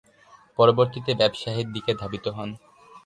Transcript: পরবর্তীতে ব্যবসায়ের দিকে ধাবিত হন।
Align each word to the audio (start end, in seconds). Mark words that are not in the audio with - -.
পরবর্তীতে 0.59 1.11
ব্যবসায়ের 1.15 1.67
দিকে 1.71 1.91
ধাবিত 1.95 2.25
হন। 2.27 2.49